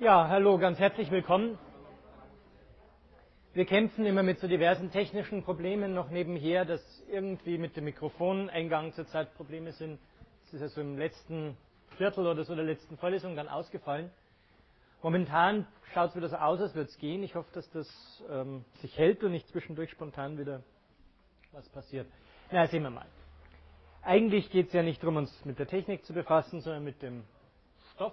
Ja, 0.00 0.26
hallo, 0.26 0.58
ganz 0.58 0.80
herzlich 0.80 1.08
willkommen. 1.12 1.56
Wir 3.52 3.64
kämpfen 3.64 4.04
immer 4.04 4.24
mit 4.24 4.40
so 4.40 4.48
diversen 4.48 4.90
technischen 4.90 5.44
Problemen 5.44 5.94
noch 5.94 6.10
nebenher, 6.10 6.64
dass 6.64 6.82
irgendwie 7.08 7.58
mit 7.58 7.76
dem 7.76 7.84
Mikrofoneingang 7.84 8.92
zurzeit 8.94 9.32
Probleme 9.36 9.70
sind. 9.70 10.00
Das 10.42 10.54
ist 10.54 10.60
ja 10.62 10.68
so 10.68 10.80
im 10.80 10.98
letzten 10.98 11.56
Viertel 11.96 12.26
oder 12.26 12.42
so 12.42 12.56
der 12.56 12.64
letzten 12.64 12.96
Vorlesung 12.96 13.36
dann 13.36 13.46
ausgefallen. 13.46 14.10
Momentan 15.00 15.64
schaut 15.92 16.10
es 16.10 16.16
wieder 16.16 16.28
so 16.28 16.36
aus, 16.36 16.60
als 16.60 16.74
würde 16.74 16.90
es 16.90 16.98
gehen. 16.98 17.22
Ich 17.22 17.36
hoffe, 17.36 17.50
dass 17.54 17.70
das 17.70 17.88
ähm, 18.28 18.64
sich 18.80 18.98
hält 18.98 19.22
und 19.22 19.30
nicht 19.30 19.46
zwischendurch 19.50 19.92
spontan 19.92 20.38
wieder 20.38 20.64
was 21.52 21.68
passiert. 21.68 22.08
Na, 22.50 22.66
sehen 22.66 22.82
wir 22.82 22.90
mal. 22.90 23.06
Eigentlich 24.02 24.50
geht 24.50 24.66
es 24.66 24.72
ja 24.72 24.82
nicht 24.82 25.00
darum, 25.04 25.18
uns 25.18 25.44
mit 25.44 25.60
der 25.60 25.68
Technik 25.68 26.04
zu 26.04 26.12
befassen, 26.12 26.62
sondern 26.62 26.82
mit 26.82 27.00
dem 27.00 27.22
Stoff. 27.94 28.12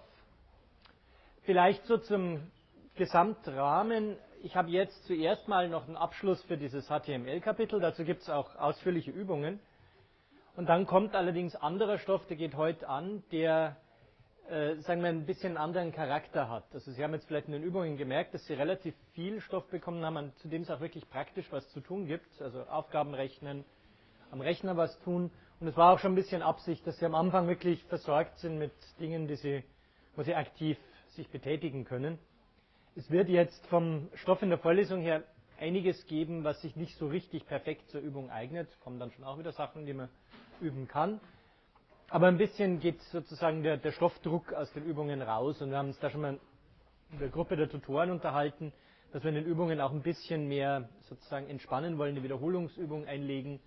Vielleicht 1.44 1.88
so 1.88 1.98
zum 1.98 2.52
Gesamtrahmen. 2.96 4.16
Ich 4.44 4.56
habe 4.56 4.70
jetzt 4.70 5.06
zuerst 5.08 5.48
mal 5.48 5.70
noch 5.70 5.88
einen 5.88 5.98
Abschluss 5.98 6.40
für 6.44 6.56
dieses 6.56 6.88
HTML-Kapitel. 6.88 7.80
Dazu 7.80 8.04
gibt 8.04 8.22
es 8.22 8.30
auch 8.30 8.56
ausführliche 8.58 9.10
Übungen. 9.10 9.60
Und 10.56 10.68
dann 10.70 10.86
kommt 10.86 11.16
allerdings 11.16 11.56
anderer 11.56 11.98
Stoff, 11.98 12.24
der 12.28 12.38
geht 12.38 12.56
heute 12.56 12.88
an, 12.88 13.24
der, 13.32 13.76
äh, 14.50 14.76
sagen 14.82 15.02
wir, 15.02 15.10
ein 15.10 15.26
bisschen 15.26 15.58
anderen 15.58 15.92
Charakter 15.92 16.48
hat. 16.48 16.66
Also 16.74 16.92
Sie 16.92 17.04
haben 17.04 17.14
jetzt 17.14 17.26
vielleicht 17.26 17.48
in 17.48 17.54
den 17.54 17.64
Übungen 17.64 17.98
gemerkt, 17.98 18.36
dass 18.36 18.46
Sie 18.46 18.54
relativ 18.54 18.94
viel 19.14 19.42
Stoff 19.42 19.68
bekommen 19.72 20.06
haben, 20.06 20.34
zu 20.44 20.48
dem 20.48 20.62
es 20.62 20.70
auch 20.70 20.80
wirklich 20.80 21.10
praktisch 21.10 21.52
was 21.52 21.68
zu 21.70 21.80
tun 21.80 22.06
gibt. 22.06 22.40
Also 22.40 22.62
Aufgaben 22.66 23.16
rechnen, 23.16 23.66
am 24.30 24.42
Rechner 24.42 24.78
was 24.78 25.00
tun. 25.00 25.32
Und 25.60 25.68
es 25.68 25.76
war 25.76 25.92
auch 25.92 26.00
schon 26.00 26.12
ein 26.12 26.16
bisschen 26.16 26.44
Absicht, 26.44 26.86
dass 26.86 27.00
sie 27.00 27.06
am 27.08 27.16
Anfang 27.16 27.48
wirklich 27.48 27.84
versorgt 27.86 28.38
sind 28.38 28.60
mit 28.60 28.74
Dingen, 29.00 29.28
die 29.28 29.38
sie, 29.38 29.64
wo 30.16 30.22
sie 30.22 30.36
aktiv 30.36 30.78
sich 31.16 31.30
betätigen 31.30 31.86
können. 31.86 32.18
Es 32.96 33.10
wird 33.10 33.30
jetzt 33.30 33.66
vom 33.68 34.10
Stoff 34.16 34.42
in 34.42 34.50
der 34.50 34.58
Vorlesung 34.58 35.02
her 35.02 35.24
einiges 35.60 36.06
geben, 36.08 36.44
was 36.44 36.62
sich 36.62 36.76
nicht 36.76 36.98
so 36.98 37.08
richtig 37.08 37.46
perfekt 37.46 37.90
zur 37.90 38.02
Übung 38.02 38.30
eignet. 38.30 38.68
Kommen 38.84 39.00
dann 39.00 39.12
schon 39.12 39.24
auch 39.24 39.38
wieder 39.38 39.52
Sachen, 39.52 39.86
die 39.86 39.94
man 39.94 40.10
üben 40.60 40.88
kann. 40.88 41.20
Aber 42.10 42.28
ein 42.28 42.38
bisschen 42.38 42.80
geht 42.80 43.00
sozusagen 43.04 43.64
der, 43.64 43.78
der 43.78 43.92
Stoffdruck 43.92 44.52
aus 44.54 44.72
den 44.74 44.84
Übungen 44.84 45.22
raus. 45.22 45.62
Und 45.62 45.70
wir 45.70 45.78
haben 45.78 45.88
uns 45.88 46.00
da 46.00 46.10
schon 46.10 46.22
mal 46.22 46.40
in 47.12 47.20
der 47.20 47.30
Gruppe 47.30 47.56
der 47.56 47.70
Tutoren 47.70 48.12
unterhalten, 48.12 48.74
dass 49.12 49.24
wir 49.24 49.30
in 49.30 49.36
den 49.36 49.46
Übungen 49.46 49.80
auch 49.80 49.92
ein 49.92 50.02
bisschen 50.02 50.48
mehr 50.48 50.90
sozusagen 51.02 51.48
entspannen 51.48 51.98
wollen, 51.98 52.16
eine 52.16 52.24
Wiederholungsübung 52.24 53.06
einlegen 53.06 53.60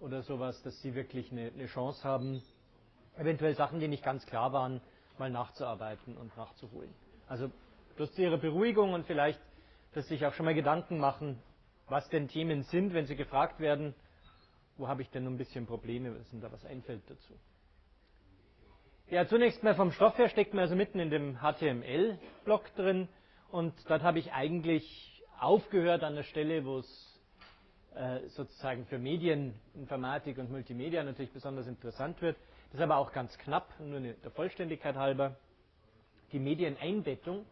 oder 0.00 0.22
sowas, 0.22 0.60
dass 0.62 0.80
sie 0.82 0.94
wirklich 0.94 1.30
eine, 1.32 1.50
eine 1.52 1.66
Chance 1.66 2.02
haben, 2.04 2.42
eventuell 3.16 3.54
Sachen, 3.54 3.80
die 3.80 3.88
nicht 3.88 4.04
ganz 4.04 4.26
klar 4.26 4.52
waren, 4.52 4.80
mal 5.18 5.30
nachzuarbeiten 5.30 6.16
und 6.16 6.36
nachzuholen. 6.36 6.92
Also 7.28 7.50
bloß 7.96 8.12
zu 8.14 8.22
ihrer 8.22 8.38
Beruhigung 8.38 8.92
und 8.92 9.06
vielleicht, 9.06 9.40
dass 9.94 10.06
Sie 10.06 10.14
sich 10.14 10.26
auch 10.26 10.34
schon 10.34 10.46
mal 10.46 10.54
Gedanken 10.54 10.98
machen, 10.98 11.42
was 11.88 12.08
denn 12.08 12.28
Themen 12.28 12.62
sind, 12.64 12.94
wenn 12.94 13.06
Sie 13.06 13.16
gefragt 13.16 13.60
werden, 13.60 13.94
wo 14.76 14.88
habe 14.88 15.02
ich 15.02 15.10
denn 15.10 15.26
ein 15.26 15.36
bisschen 15.36 15.66
Probleme, 15.66 16.18
was 16.18 16.40
da 16.40 16.50
was 16.50 16.64
einfällt 16.64 17.02
dazu. 17.08 17.34
Ja, 19.10 19.26
zunächst 19.26 19.62
mal 19.62 19.74
vom 19.74 19.92
Stoff 19.92 20.16
her 20.16 20.30
steckt 20.30 20.54
man 20.54 20.62
also 20.62 20.74
mitten 20.74 20.98
in 20.98 21.10
dem 21.10 21.38
HTML-Block 21.40 22.74
drin 22.76 23.08
und 23.50 23.74
dort 23.88 24.02
habe 24.02 24.18
ich 24.18 24.32
eigentlich 24.32 25.22
aufgehört 25.38 26.02
an 26.02 26.14
der 26.14 26.22
Stelle, 26.22 26.64
wo 26.64 26.78
es 26.78 27.20
äh, 27.94 28.26
sozusagen 28.28 28.86
für 28.86 28.98
Medieninformatik 28.98 30.38
und 30.38 30.50
Multimedia 30.50 31.02
natürlich 31.04 31.32
besonders 31.32 31.66
interessant 31.66 32.22
wird. 32.22 32.38
Das 32.72 32.80
ist 32.80 32.84
aber 32.84 32.96
auch 32.96 33.12
ganz 33.12 33.36
knapp, 33.36 33.68
nur 33.80 34.00
der 34.00 34.30
Vollständigkeit 34.30 34.96
halber. 34.96 35.36
Die 36.32 36.38
Medieneinbettung. 36.38 37.44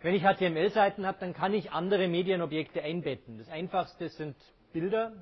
Wenn 0.00 0.14
ich 0.14 0.22
HTML-Seiten 0.22 1.06
habe, 1.06 1.18
dann 1.20 1.34
kann 1.34 1.52
ich 1.52 1.70
andere 1.70 2.08
Medienobjekte 2.08 2.82
einbetten. 2.82 3.36
Das 3.36 3.50
einfachste 3.50 4.08
sind 4.08 4.36
Bilder. 4.72 5.12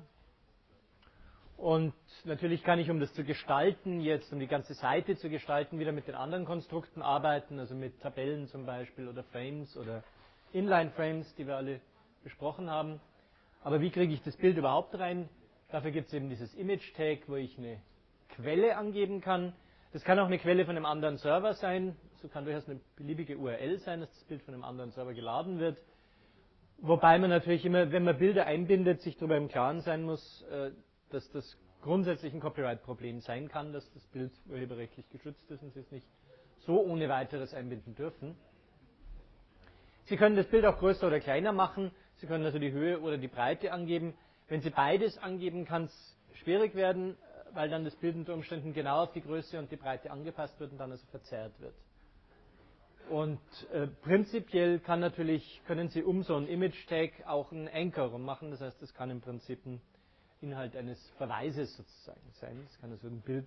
Und 1.57 1.93
natürlich 2.23 2.63
kann 2.63 2.79
ich, 2.79 2.89
um 2.89 3.01
das 3.01 3.11
zu 3.13 3.25
gestalten, 3.25 3.99
jetzt 3.99 4.31
um 4.31 4.39
die 4.39 4.47
ganze 4.47 4.75
Seite 4.75 5.17
zu 5.17 5.29
gestalten, 5.29 5.77
wieder 5.77 5.91
mit 5.91 6.07
den 6.07 6.15
anderen 6.15 6.45
Konstrukten 6.45 7.01
arbeiten, 7.01 7.59
also 7.59 7.75
mit 7.75 7.99
Tabellen 7.99 8.47
zum 8.47 8.65
Beispiel 8.65 9.09
oder 9.09 9.23
Frames 9.23 9.75
oder 9.75 10.05
Inline-Frames, 10.53 11.35
die 11.35 11.47
wir 11.47 11.57
alle 11.57 11.81
besprochen 12.23 12.69
haben. 12.69 13.01
Aber 13.61 13.81
wie 13.81 13.89
kriege 13.89 14.13
ich 14.13 14.23
das 14.23 14.37
Bild 14.37 14.55
überhaupt 14.55 14.97
rein? 14.97 15.27
Dafür 15.69 15.91
gibt 15.91 16.07
es 16.07 16.13
eben 16.13 16.29
dieses 16.29 16.53
Image-Tag, 16.55 17.27
wo 17.27 17.35
ich 17.35 17.57
eine 17.57 17.81
Quelle 18.37 18.77
angeben 18.77 19.19
kann. 19.19 19.53
Das 19.93 20.03
kann 20.03 20.19
auch 20.19 20.27
eine 20.27 20.37
Quelle 20.37 20.65
von 20.65 20.75
einem 20.75 20.85
anderen 20.85 21.17
Server 21.17 21.55
sein. 21.55 21.95
So 22.21 22.27
kann 22.27 22.45
durchaus 22.45 22.69
eine 22.69 22.79
beliebige 22.95 23.37
URL 23.37 23.79
sein, 23.79 24.01
dass 24.01 24.11
das 24.11 24.23
Bild 24.25 24.43
von 24.43 24.53
einem 24.53 24.63
anderen 24.63 24.91
Server 24.91 25.13
geladen 25.13 25.59
wird. 25.59 25.77
Wobei 26.79 27.17
man 27.17 27.31
natürlich 27.31 27.65
immer, 27.65 27.91
wenn 27.91 28.03
man 28.03 28.17
Bilder 28.19 28.45
einbindet, 28.45 29.01
sich 29.01 29.17
darüber 29.17 29.37
im 29.37 29.47
Klaren 29.47 29.81
sein 29.81 30.03
muss, 30.03 30.43
äh, 30.51 30.69
dass 31.09 31.29
das 31.31 31.57
grundsätzlich 31.81 32.31
ein 32.31 32.39
Copyright-Problem 32.39 33.21
sein 33.21 33.47
kann, 33.47 33.73
dass 33.73 33.91
das 33.93 34.05
Bild 34.07 34.31
urheberrechtlich 34.49 35.09
geschützt 35.09 35.49
ist 35.49 35.63
und 35.63 35.73
Sie 35.73 35.79
es 35.79 35.91
nicht 35.91 36.05
so 36.59 36.79
ohne 36.79 37.09
weiteres 37.09 37.55
einbinden 37.55 37.95
dürfen. 37.95 38.35
Sie 40.05 40.15
können 40.15 40.35
das 40.35 40.47
Bild 40.47 40.65
auch 40.65 40.77
größer 40.77 41.07
oder 41.07 41.19
kleiner 41.19 41.53
machen. 41.53 41.91
Sie 42.17 42.27
können 42.27 42.45
also 42.45 42.59
die 42.59 42.71
Höhe 42.71 43.01
oder 43.01 43.17
die 43.17 43.27
Breite 43.27 43.71
angeben. 43.71 44.13
Wenn 44.47 44.61
Sie 44.61 44.69
beides 44.69 45.17
angeben, 45.17 45.65
kann 45.65 45.85
es 45.85 46.17
schwierig 46.43 46.75
werden, 46.75 47.17
weil 47.57 47.69
dann 47.69 47.83
das 47.83 47.95
Bild 47.95 48.15
unter 48.15 48.35
Umständen 48.35 48.71
genau 48.71 49.01
auf 49.01 49.13
die 49.13 49.21
Größe 49.21 49.57
und 49.57 49.71
die 49.71 49.77
Breite 49.77 50.11
angepasst 50.11 50.59
wird 50.59 50.71
und 50.73 50.77
dann 50.77 50.91
also 50.91 51.07
verzerrt 51.07 51.59
wird. 51.59 51.73
Und 53.09 53.39
äh, 53.73 53.87
prinzipiell 53.87 54.77
kann 54.79 54.99
natürlich, 54.99 55.63
können 55.65 55.89
Sie 55.89 56.03
um 56.03 56.21
so 56.21 56.35
ein 56.35 56.47
Image-Tag 56.47 57.25
auch 57.25 57.51
ein 57.51 57.67
Anchor 57.67 58.15
machen. 58.19 58.51
Das 58.51 58.61
heißt, 58.61 58.79
das 58.79 58.93
kann 58.93 59.09
im 59.09 59.21
Prinzip 59.21 59.65
ein 59.65 59.81
Inhalt 60.39 60.75
eines 60.75 61.03
Verweises 61.17 61.75
sozusagen 61.75 62.21
sein. 62.33 62.61
Das 62.63 62.79
kann 62.79 62.91
also 62.91 63.07
ein 63.07 63.21
Bild, 63.21 63.45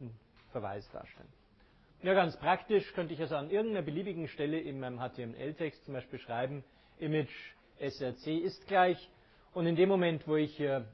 Verweis 0.51 0.91
darstellen. 0.91 1.29
Ja, 2.03 2.13
ganz 2.15 2.37
praktisch 2.37 2.93
könnte 2.95 3.15
ich 3.15 3.21
also 3.21 3.37
an 3.37 3.49
irgendeiner 3.49 3.87
beliebigen 3.87 4.27
Stelle 4.27 4.59
in 4.59 4.81
meinem 4.81 4.99
HTML-Text 4.99 5.85
zum 5.85 5.95
Beispiel 5.95 6.19
schreiben, 6.19 6.65
Image 6.99 7.31
src 7.79 8.27
ist 8.27 8.67
gleich. 8.67 9.09
Und 9.55 9.67
in 9.67 9.77
dem 9.77 9.89
Moment, 9.89 10.27
wo 10.27 10.35
ich 10.35 10.57
hier 10.57 10.85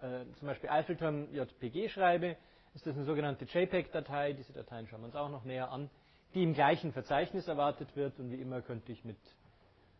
äh, 0.00 0.24
zum 0.38 0.48
Beispiel 0.48 0.70
Eiffelturm 0.70 1.32
JPG 1.32 1.88
schreibe, 1.88 2.36
ist 2.74 2.86
das 2.86 2.94
eine 2.94 3.04
sogenannte 3.04 3.46
JPEG-Datei. 3.46 4.34
Diese 4.34 4.52
Dateien 4.52 4.86
schauen 4.86 5.00
wir 5.00 5.06
uns 5.06 5.16
auch 5.16 5.30
noch 5.30 5.44
näher 5.44 5.70
an, 5.70 5.90
die 6.34 6.42
im 6.42 6.52
gleichen 6.52 6.92
Verzeichnis 6.92 7.48
erwartet 7.48 7.96
wird. 7.96 8.18
Und 8.18 8.30
wie 8.30 8.40
immer 8.40 8.60
könnte 8.60 8.92
ich 8.92 9.04
mit 9.04 9.16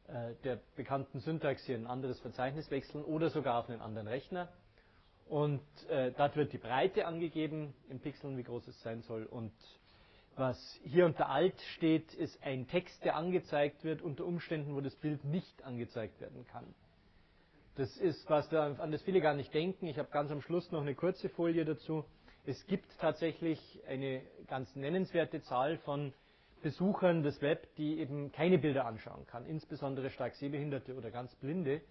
äh, 0.09 0.35
der 0.45 0.61
bekannten 0.77 1.21
Syntax 1.21 1.65
hier 1.65 1.77
ein 1.77 1.87
anderes 1.87 2.21
Verzeichnis 2.21 2.71
wechseln 2.71 3.05
oder 3.05 3.31
sogar 3.31 3.59
auf 3.59 3.69
einen 3.71 3.81
anderen 3.81 4.07
Rechner. 4.07 4.49
Und 5.29 5.63
äh, 5.89 6.13
dort 6.13 6.37
wird 6.37 6.53
die 6.53 6.59
Breite 6.59 7.07
angegeben 7.07 7.75
in 7.89 7.99
Pixeln, 7.99 8.37
wie 8.37 8.45
groß 8.45 8.69
es 8.69 8.81
sein 8.83 9.03
soll. 9.03 9.25
Und 9.25 9.53
was 10.37 10.79
hier 10.85 11.07
unter 11.07 11.31
Alt 11.31 11.59
steht, 11.77 12.13
ist 12.15 12.41
ein 12.43 12.69
Text, 12.69 13.05
der 13.05 13.17
angezeigt 13.17 13.83
wird 13.83 14.03
unter 14.03 14.27
Umständen, 14.27 14.77
wo 14.77 14.81
das 14.81 14.95
Bild 14.97 15.25
nicht 15.25 15.65
angezeigt 15.65 16.21
werden 16.21 16.47
kann. 16.47 16.75
Das 17.77 17.95
ist 17.99 18.29
was, 18.31 18.51
an 18.55 18.91
das 18.91 19.03
viele 19.03 19.21
gar 19.21 19.35
nicht 19.35 19.53
denken. 19.53 19.87
Ich 19.87 19.99
habe 19.99 20.09
ganz 20.11 20.31
am 20.31 20.41
Schluss 20.41 20.71
noch 20.73 20.81
eine 20.81 20.95
kurze 20.95 21.29
Folie 21.29 21.67
dazu. 21.67 22.07
Es 22.47 22.67
gibt 22.67 22.87
tatsächlich 22.99 23.61
eine 23.87 24.23
ganz 24.47 24.75
nennenswerte 24.75 25.43
Zahl 25.43 25.77
von 25.79 26.15
Besuchern 26.63 27.23
des 27.23 27.43
Web, 27.43 27.69
die 27.77 27.99
eben 27.99 28.33
keine 28.33 28.57
Bilder 28.57 28.87
anschauen 28.87 29.27
kann, 29.27 29.45
insbesondere 29.45 30.09
stark 30.09 30.37
Sehbehinderte 30.37 30.95
oder 30.95 31.11
ganz 31.11 31.35
Blinde, 31.37 31.83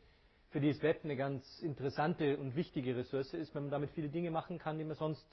für 0.50 0.60
die 0.60 0.74
das 0.74 0.82
Web 0.82 1.02
eine 1.04 1.16
ganz 1.16 1.60
interessante 1.62 2.38
und 2.38 2.56
wichtige 2.56 2.98
Ressource 2.98 3.36
ist, 3.36 3.54
weil 3.54 3.62
man 3.62 3.72
damit 3.72 3.92
viele 3.92 4.10
Dinge 4.10 4.32
machen 4.32 4.58
kann, 4.58 4.80
die 4.80 4.86
man 4.86 4.96
sonst 4.96 5.24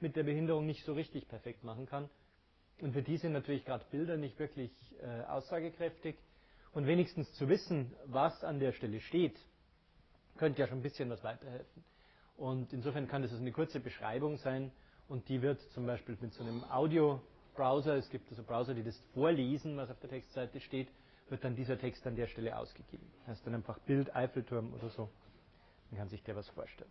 mit 0.00 0.16
der 0.16 0.22
Behinderung 0.22 0.64
nicht 0.64 0.86
so 0.86 0.94
richtig 0.94 1.28
perfekt 1.28 1.64
machen 1.64 1.84
kann. 1.84 2.08
Und 2.80 2.94
für 2.94 3.02
die 3.02 3.18
sind 3.18 3.32
natürlich 3.32 3.66
gerade 3.66 3.84
Bilder 3.90 4.16
nicht 4.16 4.38
wirklich 4.38 4.72
äh, 5.02 5.24
aussagekräftig. 5.24 6.16
Und 6.72 6.86
wenigstens 6.86 7.30
zu 7.34 7.46
wissen, 7.48 7.94
was 8.06 8.42
an 8.42 8.58
der 8.58 8.72
Stelle 8.72 9.00
steht, 9.00 9.36
könnte 10.38 10.60
ja 10.60 10.68
schon 10.68 10.78
ein 10.78 10.82
bisschen 10.82 11.10
was 11.10 11.22
weiterhelfen. 11.22 11.84
Und 12.36 12.72
insofern 12.72 13.08
kann 13.08 13.22
das 13.22 13.32
also 13.32 13.42
eine 13.42 13.52
kurze 13.52 13.80
Beschreibung 13.80 14.38
sein 14.38 14.70
und 15.08 15.28
die 15.28 15.42
wird 15.42 15.60
zum 15.72 15.86
Beispiel 15.86 16.16
mit 16.20 16.32
so 16.32 16.42
einem 16.44 16.64
Audio-Browser, 16.70 17.96
es 17.96 18.08
gibt 18.10 18.30
also 18.30 18.42
Browser, 18.42 18.74
die 18.74 18.84
das 18.84 18.96
vorlesen, 19.14 19.76
was 19.76 19.90
auf 19.90 19.98
der 20.00 20.10
Textseite 20.10 20.60
steht, 20.60 20.88
wird 21.28 21.44
dann 21.44 21.56
dieser 21.56 21.78
Text 21.78 22.06
an 22.06 22.16
der 22.16 22.26
Stelle 22.26 22.56
ausgegeben. 22.56 23.06
Das 23.20 23.28
heißt 23.36 23.46
dann 23.46 23.56
einfach 23.56 23.78
Bild 23.80 24.14
Eiffelturm 24.14 24.72
oder 24.72 24.88
so. 24.88 25.08
Dann 25.90 25.98
kann 25.98 26.08
sich 26.08 26.22
der 26.22 26.36
was 26.36 26.48
vorstellen. 26.50 26.90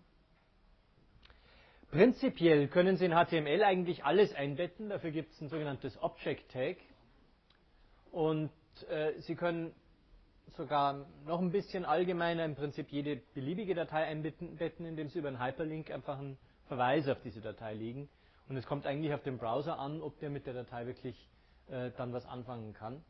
Prinzipiell 1.92 2.68
können 2.68 2.98
Sie 2.98 3.06
in 3.06 3.14
HTML 3.14 3.64
eigentlich 3.64 4.04
alles 4.04 4.34
einbetten. 4.36 4.90
Dafür 4.90 5.12
gibt 5.12 5.32
es 5.32 5.42
ein 5.42 5.48
sogenanntes 5.48 5.98
Object 6.04 6.52
Tag. 6.52 6.78
Und 8.12 8.52
äh, 8.90 9.14
Sie 9.22 9.36
können 9.36 9.74
sogar 10.56 11.06
noch 11.26 11.40
ein 11.40 11.52
bisschen 11.52 11.86
allgemeiner 11.86 12.46
im 12.46 12.56
Prinzip 12.56 12.90
jede 12.90 13.18
beliebige 13.34 13.76
Datei 13.76 14.06
einbetten, 14.06 14.86
indem 14.86 15.10
Sie 15.10 15.20
über 15.20 15.28
einen 15.28 15.44
Hyperlink 15.44 15.92
einfach 15.92 16.20
einen 16.20 16.38
Verweis 16.68 17.08
auf 17.08 17.22
diese 17.22 17.42
Datei 17.42 17.74
legen. 17.74 18.10
Und 18.48 18.58
es 18.58 18.66
kommt 18.66 18.86
eigentlich 18.86 19.14
auf 19.14 19.24
den 19.24 19.38
Browser 19.38 19.78
an, 19.78 20.02
ob 20.02 20.20
der 20.20 20.30
mit 20.30 20.46
der 20.46 20.54
Datei 20.54 20.86
wirklich 20.86 21.30
äh, 21.70 21.92
dann 21.98 22.14
was 22.14 22.26
anfangen 22.26 22.74
kann. 22.74 23.04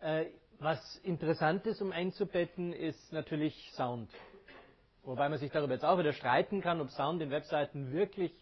Äh, 0.00 0.26
was 0.58 0.96
interessant 0.96 1.66
ist, 1.66 1.80
um 1.80 1.92
einzubetten, 1.92 2.72
ist 2.72 3.12
natürlich 3.12 3.54
Sound. 3.72 4.10
Wobei 5.02 5.28
man 5.30 5.38
sich 5.38 5.50
darüber 5.50 5.72
jetzt 5.72 5.84
auch 5.84 5.98
wieder 5.98 6.12
streiten 6.12 6.60
kann, 6.60 6.80
ob 6.80 6.90
Sound 6.90 7.22
in 7.22 7.30
Webseiten 7.30 7.92
wirklich 7.92 8.32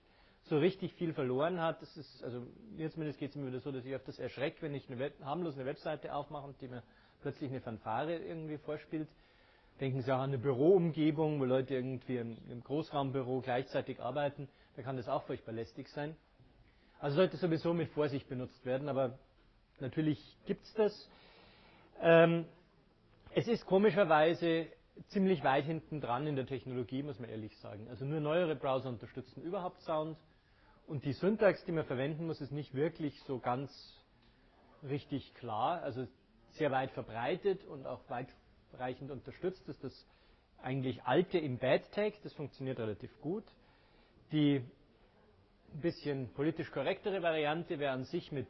so 0.48 0.58
richtig 0.58 0.94
viel 0.94 1.14
verloren 1.14 1.60
hat. 1.60 1.80
Das 1.82 1.96
ist, 1.96 2.24
also 2.24 2.44
mir 2.76 2.90
zumindest 2.90 3.20
geht 3.20 3.30
es 3.30 3.36
mir 3.36 3.46
wieder 3.46 3.60
so, 3.60 3.70
dass 3.70 3.84
ich 3.84 3.94
öfters 3.94 4.18
erschreckt, 4.18 4.62
wenn 4.62 4.74
ich 4.74 4.88
eine 4.88 4.98
Web, 4.98 5.14
harmlos 5.22 5.54
eine 5.54 5.66
Webseite 5.66 6.14
aufmache 6.14 6.46
und 6.46 6.60
die 6.60 6.68
mir 6.68 6.82
plötzlich 7.20 7.50
eine 7.50 7.60
Fanfare 7.60 8.16
irgendwie 8.16 8.58
vorspielt. 8.58 9.08
Denken 9.80 10.02
Sie 10.02 10.12
auch 10.12 10.18
an 10.18 10.30
eine 10.30 10.38
Büroumgebung, 10.38 11.40
wo 11.40 11.44
Leute 11.44 11.74
irgendwie 11.74 12.16
im, 12.16 12.62
Großraumbüro 12.64 13.40
gleichzeitig 13.40 14.00
arbeiten. 14.00 14.48
Da 14.76 14.82
kann 14.82 14.96
das 14.96 15.08
auch 15.08 15.22
furchtbar 15.24 15.52
lästig 15.52 15.88
sein. 15.88 16.16
Also 16.98 17.16
sollte 17.16 17.36
sowieso 17.36 17.72
mit 17.74 17.90
Vorsicht 17.90 18.28
benutzt 18.28 18.64
werden, 18.64 18.88
aber 18.88 19.18
natürlich 19.78 20.18
gibt 20.46 20.64
es 20.64 20.74
das. 20.74 21.10
Ähm, 22.00 22.44
es 23.34 23.46
ist 23.46 23.66
komischerweise 23.66 24.66
ziemlich 25.08 25.44
weit 25.44 25.64
hinten 25.64 26.00
dran 26.00 26.26
in 26.26 26.34
der 26.34 26.46
Technologie, 26.46 27.04
muss 27.04 27.20
man 27.20 27.30
ehrlich 27.30 27.56
sagen. 27.58 27.86
Also 27.88 28.04
nur 28.04 28.18
neuere 28.18 28.56
Browser 28.56 28.88
unterstützen 28.88 29.42
überhaupt 29.42 29.80
Sound 29.82 30.16
und 30.88 31.04
die 31.04 31.12
Syntax, 31.12 31.64
die 31.64 31.72
man 31.72 31.84
verwenden 31.84 32.26
muss, 32.26 32.40
ist 32.40 32.50
nicht 32.50 32.74
wirklich 32.74 33.20
so 33.24 33.38
ganz 33.38 33.70
richtig 34.82 35.34
klar. 35.34 35.82
Also 35.82 36.08
sehr 36.52 36.70
weit 36.70 36.90
verbreitet 36.92 37.64
und 37.64 37.86
auch 37.86 38.00
weitreichend 38.08 39.10
unterstützt 39.10 39.68
ist 39.68 39.82
das 39.82 40.06
eigentlich 40.62 41.02
alte 41.04 41.40
Embed-Tag, 41.40 42.14
das 42.22 42.32
funktioniert 42.32 42.78
relativ 42.78 43.10
gut. 43.20 43.44
Die 44.32 44.62
ein 45.74 45.80
bisschen 45.80 46.32
politisch 46.34 46.70
korrektere 46.70 47.22
Variante 47.22 47.78
wäre 47.78 47.92
an 47.92 48.04
sich 48.04 48.32
mit, 48.32 48.48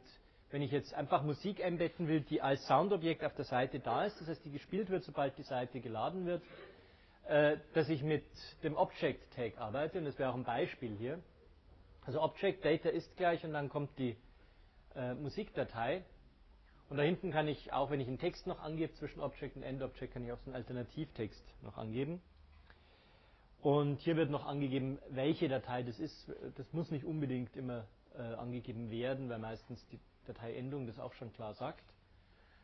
wenn 0.51 0.61
ich 0.61 0.71
jetzt 0.71 0.93
einfach 0.93 1.23
Musik 1.23 1.63
einbetten 1.63 2.07
will, 2.07 2.21
die 2.21 2.41
als 2.41 2.65
Soundobjekt 2.65 3.23
auf 3.23 3.35
der 3.35 3.45
Seite 3.45 3.79
da 3.79 4.05
ist, 4.05 4.19
das 4.19 4.27
heißt, 4.27 4.45
die 4.45 4.51
gespielt 4.51 4.89
wird, 4.89 5.03
sobald 5.03 5.37
die 5.37 5.43
Seite 5.43 5.79
geladen 5.81 6.25
wird, 6.25 6.41
äh, 7.27 7.57
dass 7.73 7.89
ich 7.89 8.01
mit 8.01 8.25
dem 8.63 8.75
Object 8.75 9.33
Tag 9.35 9.57
arbeite, 9.59 9.99
und 9.99 10.05
das 10.05 10.17
wäre 10.17 10.31
auch 10.31 10.35
ein 10.35 10.45
Beispiel 10.45 10.95
hier. 10.95 11.19
Also 12.05 12.21
Object 12.21 12.65
Data 12.65 12.89
ist 12.89 13.15
gleich 13.17 13.43
und 13.43 13.53
dann 13.53 13.69
kommt 13.69 13.97
die 13.99 14.15
äh, 14.95 15.13
Musikdatei. 15.13 16.03
Und 16.89 16.97
da 16.97 17.03
hinten 17.03 17.31
kann 17.31 17.47
ich, 17.47 17.71
auch 17.71 17.91
wenn 17.91 17.99
ich 17.99 18.07
einen 18.07 18.17
Text 18.17 18.47
noch 18.47 18.59
angebe 18.61 18.93
zwischen 18.95 19.19
Object 19.19 19.55
und 19.55 19.63
End-Object, 19.63 20.13
kann 20.13 20.25
ich 20.25 20.31
auch 20.31 20.39
so 20.39 20.47
einen 20.47 20.55
Alternativtext 20.55 21.43
noch 21.61 21.77
angeben. 21.77 22.21
Und 23.61 23.99
hier 23.99 24.15
wird 24.15 24.31
noch 24.31 24.45
angegeben, 24.45 24.97
welche 25.09 25.49
Datei 25.49 25.83
das 25.83 25.99
ist. 25.99 26.31
Das 26.55 26.71
muss 26.73 26.89
nicht 26.89 27.05
unbedingt 27.05 27.55
immer 27.55 27.85
äh, 28.15 28.21
angegeben 28.21 28.89
werden, 28.89 29.29
weil 29.29 29.39
meistens 29.39 29.85
die 29.87 29.99
Dateiendung 30.25 30.87
das 30.87 30.99
auch 30.99 31.13
schon 31.13 31.31
klar 31.33 31.53
sagt. 31.53 31.83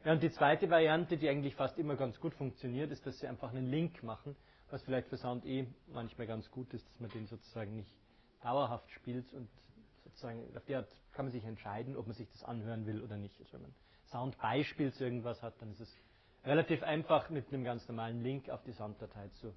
Ja, 0.05 0.13
und 0.13 0.23
die 0.23 0.31
zweite 0.31 0.69
Variante, 0.69 1.17
die 1.17 1.29
eigentlich 1.29 1.55
fast 1.55 1.77
immer 1.77 1.95
ganz 1.95 2.19
gut 2.19 2.33
funktioniert, 2.33 2.91
ist, 2.91 3.05
dass 3.05 3.19
sie 3.19 3.27
einfach 3.27 3.49
einen 3.49 3.65
Link 3.67 4.03
machen, 4.03 4.35
was 4.69 4.81
vielleicht 4.83 5.07
für 5.07 5.17
Sound 5.17 5.45
eh 5.45 5.67
manchmal 5.87 6.27
ganz 6.27 6.49
gut 6.49 6.73
ist, 6.73 6.87
dass 6.89 6.99
man 6.99 7.09
den 7.11 7.27
sozusagen 7.27 7.75
nicht 7.75 7.91
dauerhaft 8.41 8.89
spielt 8.91 9.31
und 9.33 9.49
sozusagen 10.03 10.55
auf 10.55 10.65
die 10.65 10.75
Art 10.75 10.87
kann 11.11 11.25
man 11.25 11.31
sich 11.31 11.43
entscheiden, 11.43 11.97
ob 11.97 12.07
man 12.07 12.15
sich 12.15 12.29
das 12.31 12.43
anhören 12.43 12.85
will 12.85 13.01
oder 13.01 13.17
nicht. 13.17 13.39
Also 13.39 13.53
wenn 13.53 13.63
man 13.63 13.75
Soundbeispiel 14.15 14.93
zu 14.93 15.03
irgendwas 15.03 15.41
hat, 15.43 15.53
dann 15.59 15.71
ist 15.71 15.81
es 15.81 15.93
relativ 16.45 16.81
einfach 16.83 17.29
mit 17.29 17.49
einem 17.49 17.65
ganz 17.65 17.85
normalen 17.89 18.23
Link 18.23 18.49
auf 18.49 18.63
die 18.63 18.71
Sounddatei 18.71 19.27
zu 19.41 19.53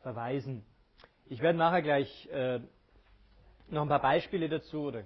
verweisen. 0.00 0.64
Ich 1.26 1.40
werde 1.40 1.56
nachher 1.56 1.82
gleich 1.82 2.28
äh, 2.32 2.58
noch 3.68 3.82
ein 3.82 3.88
paar 3.88 4.02
Beispiele 4.02 4.48
dazu 4.48 4.86
oder 4.86 5.04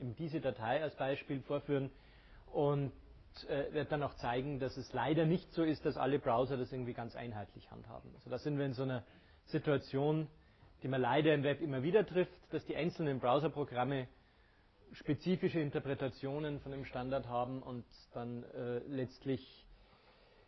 eben 0.00 0.16
diese 0.16 0.40
Datei 0.40 0.82
als 0.82 0.96
Beispiel 0.96 1.42
vorführen 1.42 1.90
und 2.46 2.92
äh, 3.48 3.70
werde 3.74 3.90
dann 3.90 4.02
auch 4.02 4.14
zeigen, 4.14 4.58
dass 4.58 4.78
es 4.78 4.90
leider 4.94 5.26
nicht 5.26 5.52
so 5.52 5.62
ist, 5.62 5.84
dass 5.84 5.98
alle 5.98 6.18
Browser 6.18 6.56
das 6.56 6.72
irgendwie 6.72 6.94
ganz 6.94 7.16
einheitlich 7.16 7.70
handhaben. 7.70 8.10
Also 8.14 8.30
da 8.30 8.38
sind 8.38 8.56
wir 8.56 8.64
in 8.64 8.72
so 8.72 8.84
einer 8.84 9.04
Situation, 9.46 10.28
die 10.82 10.88
man 10.88 11.02
leider 11.02 11.34
im 11.34 11.42
Web 11.42 11.60
immer 11.60 11.82
wieder 11.82 12.06
trifft, 12.06 12.32
dass 12.52 12.64
die 12.64 12.76
einzelnen 12.76 13.20
Browserprogramme 13.20 14.08
spezifische 14.94 15.60
Interpretationen 15.60 16.60
von 16.60 16.72
dem 16.72 16.84
Standard 16.84 17.28
haben 17.28 17.62
und 17.62 17.84
dann 18.12 18.44
äh, 18.44 18.78
letztlich 18.86 19.66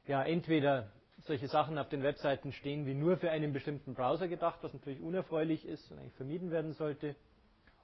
ja 0.07 0.23
entweder 0.23 0.91
solche 1.23 1.49
Sachen 1.49 1.79
auf 1.79 1.89
den 1.89 2.03
Webseiten 2.03 2.53
stehen 2.53 2.87
wie 2.87 2.95
nur 2.95 3.17
für 3.17 3.31
einen 3.31 3.53
bestimmten 3.53 3.95
Browser 3.95 4.29
gedacht, 4.29 4.59
was 4.63 4.73
natürlich 4.73 5.01
unerfreulich 5.01 5.67
ist 5.67 5.91
und 5.91 5.99
eigentlich 5.99 6.15
vermieden 6.15 6.51
werden 6.51 6.73
sollte, 6.75 7.17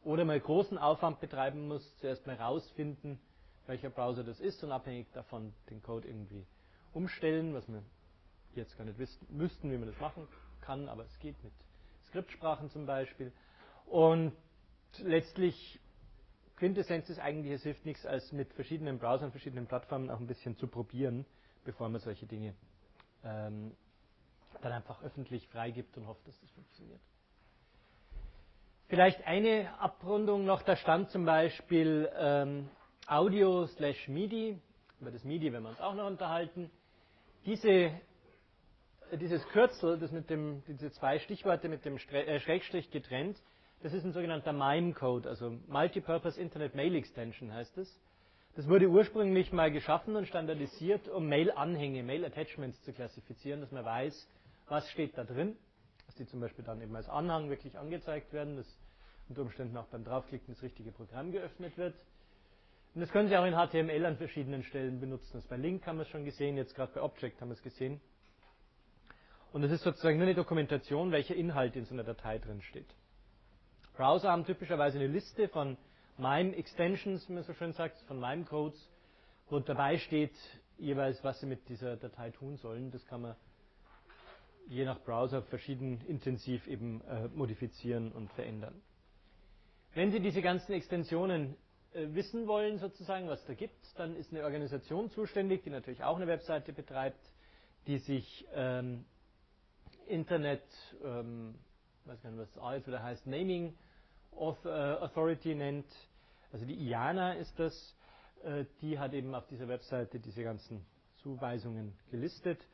oder 0.05 0.25
mal 0.25 0.39
großen 0.41 0.79
Aufwand 0.79 1.21
betreiben 1.21 1.69
muss, 1.69 1.97
zuerst 1.99 2.27
mal 2.27 2.37
rausfinden, 2.37 3.21
welcher 3.67 3.91
Browser 3.91 4.25
das 4.25 4.41
ist 4.41 4.63
und 4.65 4.73
abhängig 4.73 5.07
davon 5.13 5.53
den 5.71 5.81
Code 5.83 6.09
irgendwie 6.09 6.45
umstellen, 6.93 7.55
was 7.55 7.69
wir 7.69 7.83
jetzt 8.55 8.77
gar 8.77 8.85
nicht 8.85 8.99
wissen, 8.99 9.27
müssten, 9.31 9.71
wie 9.71 9.79
man 9.79 9.89
das 9.89 10.01
machen 10.01 10.27
kann, 10.61 10.89
aber 10.89 11.05
es 11.05 11.19
geht 11.21 11.43
mit 11.43 11.53
Skriptsprachen 12.09 12.69
zum 12.71 12.85
Beispiel. 12.87 13.33
Und 13.87 14.33
letztlich 14.99 15.81
Quintessenz 16.63 17.11
ist 17.11 17.19
eigentlich, 17.19 17.55
es 17.55 17.65
hilft 17.65 17.85
nichts, 17.85 18.07
als 18.07 18.31
mit 18.31 18.53
verschiedenen 18.55 19.01
Browsern, 19.01 19.33
verschiedenen 19.33 19.67
Plattformen 19.67 20.09
auch 20.11 20.21
ein 20.21 20.29
bisschen 20.29 20.57
zu 20.57 20.69
probieren, 20.69 21.27
bevor 21.65 21.89
man 21.89 22.01
solche 22.01 22.25
Dinge 22.25 22.55
ähm, 23.25 23.77
dann 24.61 24.71
einfach 24.71 25.03
öffentlich 25.03 25.49
freigibt 25.49 25.97
und 25.97 26.07
hofft, 26.07 26.25
dass 26.25 26.39
das 26.41 26.49
funktioniert. 26.53 27.01
Vielleicht 28.87 29.27
eine 29.27 29.77
Abrundung 29.81 30.45
noch, 30.45 30.63
da 30.63 30.77
stand 30.77 31.11
zum 31.11 31.25
Beispiel 31.25 32.09
ähm, 32.17 32.69
Audio 33.09 33.67
slash 33.67 34.07
MIDI, 34.07 34.57
über 35.01 35.11
das 35.11 35.25
MIDI 35.25 35.53
werden 35.53 35.65
wir 35.65 35.71
uns 35.71 35.81
auch 35.81 35.97
noch 35.97 36.07
unterhalten. 36.07 36.71
Diese, 37.45 37.91
dieses 39.15 39.45
Kürzel, 39.49 39.99
das 39.99 40.13
mit 40.13 40.31
dem, 40.31 40.63
diese 40.69 40.93
zwei 40.93 41.19
Stichworte 41.19 41.69
mit 41.69 41.85
dem 41.85 41.97
äh, 41.97 42.39
Schrägstrich 42.39 42.89
getrennt, 42.93 43.43
das 43.83 43.93
ist 43.93 44.05
ein 44.05 44.13
sogenannter 44.13 44.53
MIME-Code, 44.53 45.29
also 45.29 45.59
Multipurpose 45.67 46.41
Internet 46.41 46.75
Mail 46.75 46.95
Extension 46.95 47.53
heißt 47.53 47.77
es. 47.79 48.01
Das 48.55 48.69
wurde 48.69 48.89
ursprünglich 48.89 49.53
mal 49.53 49.73
geschaffen 49.73 50.15
und 50.15 50.29
standardisiert, 50.29 51.09
um 51.09 51.27
Mail-Anhänge, 51.27 52.03
Mail-Attachments 52.03 52.83
zu 52.83 52.93
klassifizieren, 52.93 53.61
dass 53.61 53.73
man 53.73 53.85
weiß, 53.85 54.29
was 54.69 54.89
steht 54.91 55.17
da 55.19 55.25
drin, 55.25 55.57
dass 56.07 56.15
die 56.15 56.27
zum 56.27 56.41
Beispiel 56.41 56.65
dann 56.65 56.81
eben 56.81 56.95
als 56.95 57.09
Anhang 57.09 57.49
wirklich 57.49 57.77
angezeigt 57.77 58.33
werden, 58.33 58.57
dass 58.57 58.79
unter 59.29 59.43
Umständen 59.43 59.77
auch 59.77 59.87
beim 59.87 60.05
Draufklicken 60.05 60.55
das 60.55 60.63
richtige 60.63 60.93
Programm 60.93 61.33
geöffnet 61.33 61.77
wird. 61.77 61.95
Und 62.95 63.01
das 63.01 63.11
können 63.11 63.29
Sie 63.29 63.37
auch 63.37 63.47
in 63.47 63.55
HTML 63.55 64.05
an 64.05 64.17
verschiedenen 64.19 64.63
Stellen 64.63 65.01
benutzen. 65.01 65.31
Das 65.33 65.47
bei 65.47 65.57
Link 65.57 65.87
haben 65.87 65.97
wir 65.97 66.03
es 66.03 66.09
schon 66.09 66.25
gesehen, 66.25 66.57
jetzt 66.57 66.75
gerade 66.75 66.93
bei 66.93 67.03
Object 67.03 67.41
haben 67.41 67.49
wir 67.49 67.55
es 67.55 67.63
gesehen. 67.63 68.01
Und 69.53 69.63
das 69.63 69.71
ist 69.71 69.83
sozusagen 69.83 70.19
nur 70.19 70.27
eine 70.27 70.37
Dokumentation, 70.37 71.11
welcher 71.11 71.35
Inhalt 71.35 71.75
in 71.75 71.87
so 71.87 71.95
einer 71.95 72.05
Datei 72.05 72.39
drin 72.39 72.61
steht. 72.63 72.87
Browser 73.97 74.31
haben 74.31 74.45
typischerweise 74.47 74.99
eine 74.99 75.07
Liste 75.09 75.49
von 75.49 75.77
MIME-Extensions, 76.19 77.29
wie 77.29 77.35
man 77.35 77.43
so 77.43 77.53
schön 77.55 77.73
sagt, 77.73 77.99
von 78.03 78.19
MIME-Codes, 78.19 78.91
wo 79.49 79.59
dabei 79.61 79.99
steht 79.99 80.35
jeweils, 80.79 81.23
was 81.23 81.41
sie 81.41 81.47
mit 81.47 81.69
dieser 81.69 81.97
Datei 81.97 82.31
tun 82.31 82.57
sollen. 82.57 82.91
Das 82.91 83.05
kann 83.07 83.23
man 83.23 83.37
je 84.69 84.85
nach 84.85 85.01
Browser 85.01 85.43
verschieden 85.43 86.01
intensiv 86.07 86.67
eben 86.67 87.03
äh, 87.03 87.29
modifizieren 87.29 88.13
und 88.13 88.31
verändern. 88.33 88.81
Wenn 89.95 90.11
Sie 90.11 90.21
diese 90.21 90.41
ganzen 90.41 90.73
Extensionen 90.73 91.57
äh, 91.93 92.07
wissen 92.15 92.47
wollen, 92.47 92.79
sozusagen, 92.79 93.29
was 93.29 93.45
da 93.47 93.55
gibt, 93.55 93.75
dann 93.97 94.17
ist 94.17 94.33
eine 94.33 94.45
Organisation 94.45 95.11
zuständig, 95.11 95.63
die 95.65 95.71
natürlich 95.71 96.03
auch 96.03 96.17
eine 96.17 96.27
Webseite 96.27 96.73
betreibt, 96.73 97.21
die 97.87 97.99
sich 97.99 98.47
ähm, 98.55 99.05
Internet 100.07 100.63
ähm, 101.05 101.55
weiß 102.07 102.23
gar 102.23 102.31
nicht, 102.31 102.41
was 102.41 102.53
das 102.53 102.63
A 102.63 102.75
ist, 102.75 102.89
oder 102.89 103.03
heißt 103.03 103.27
Naming 103.27 103.75
äh, 104.33 104.69
Authority 104.69 105.55
nennt. 105.55 105.87
Also 106.53 106.67
die 106.67 106.75
IANA 106.75 107.35
ist 107.35 107.59
das. 107.59 107.97
Äh, 108.45 108.65
die 108.81 108.99
hat 108.99 109.13
eben 109.13 109.35
auf 109.35 109.47
dieser 109.47 109.69
Webseite 109.69 110.21
diese 110.21 110.43
ganzen 110.43 110.85
Zuweisungen 111.23 111.95
gelistet. 112.11 112.67